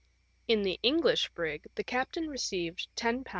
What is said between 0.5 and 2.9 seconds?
the English brig, the captain received